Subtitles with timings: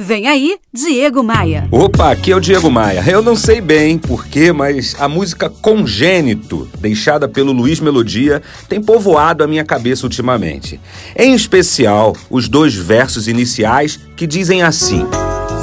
[0.00, 1.66] Vem aí, Diego Maia.
[1.72, 3.02] Opa, aqui é o Diego Maia.
[3.04, 9.42] Eu não sei bem porquê, mas a música Congênito, deixada pelo Luiz Melodia, tem povoado
[9.42, 10.80] a minha cabeça ultimamente.
[11.16, 15.04] Em especial, os dois versos iniciais que dizem assim: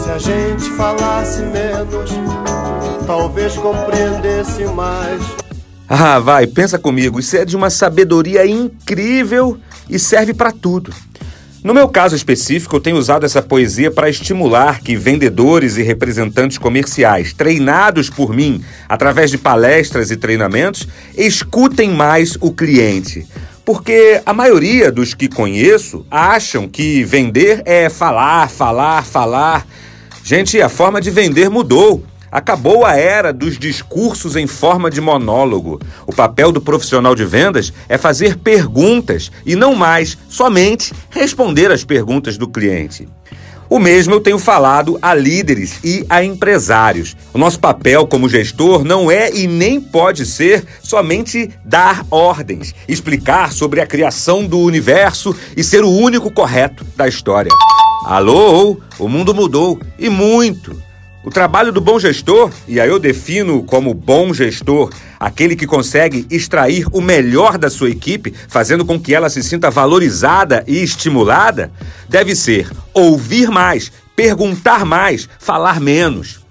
[0.04, 2.12] Se a gente falasse menos,
[3.08, 5.22] talvez compreendesse mais.
[5.88, 9.58] Ah, vai, pensa comigo, isso é de uma sabedoria incrível
[9.90, 10.92] e serve para tudo.
[11.66, 16.60] No meu caso específico, eu tenho usado essa poesia para estimular que vendedores e representantes
[16.60, 20.88] comerciais, treinados por mim através de palestras e treinamentos,
[21.18, 23.26] escutem mais o cliente.
[23.66, 29.66] Porque a maioria dos que conheço acham que vender é falar, falar, falar.
[30.24, 32.06] Gente, a forma de vender mudou.
[32.36, 35.80] Acabou a era dos discursos em forma de monólogo.
[36.06, 41.86] O papel do profissional de vendas é fazer perguntas e não mais somente responder às
[41.86, 43.08] perguntas do cliente.
[43.70, 47.16] O mesmo eu tenho falado a líderes e a empresários.
[47.34, 53.54] O nosso papel como gestor não é e nem pode ser somente dar ordens, explicar
[53.54, 57.52] sobre a criação do universo e ser o único correto da história.
[58.06, 60.84] Alô, o mundo mudou e muito.
[61.26, 66.28] O trabalho do bom gestor, e aí eu defino como bom gestor aquele que consegue
[66.30, 71.72] extrair o melhor da sua equipe, fazendo com que ela se sinta valorizada e estimulada,
[72.08, 76.46] deve ser ouvir mais, perguntar mais, falar menos.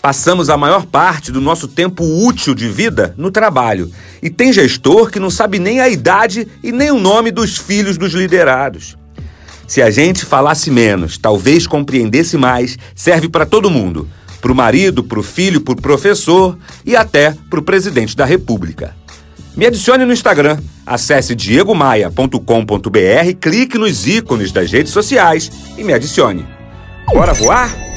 [0.00, 3.90] Passamos a maior parte do nosso tempo útil de vida no trabalho.
[4.22, 7.98] E tem gestor que não sabe nem a idade e nem o nome dos filhos
[7.98, 8.96] dos liderados.
[9.72, 14.06] Se a gente falasse menos, talvez compreendesse mais, serve para todo mundo.
[14.38, 18.26] Para o marido, para o filho, para o professor e até para o presidente da
[18.26, 18.94] República.
[19.56, 22.38] Me adicione no Instagram, acesse diegomaia.com.br,
[23.40, 26.46] clique nos ícones das redes sociais e me adicione.
[27.10, 27.91] Bora voar?